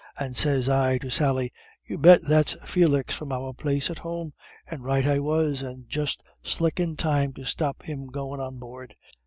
And 0.19 0.35
says 0.35 0.67
I 0.67 0.97
to 0.97 1.11
Sally, 1.11 1.53
'You 1.85 1.99
bet, 1.99 2.23
that's 2.23 2.55
Felix 2.65 3.13
from 3.13 3.31
our 3.31 3.53
place 3.53 3.91
at 3.91 3.99
home;' 3.99 4.33
and 4.65 4.83
right 4.83 5.05
I 5.05 5.19
was, 5.19 5.61
and 5.61 5.87
just 5.87 6.23
slick 6.41 6.79
in 6.79 6.95
time 6.97 7.33
to 7.33 7.45
stop 7.45 7.83
him 7.83 8.07
goin' 8.07 8.39
on 8.39 8.57
board." 8.57 8.95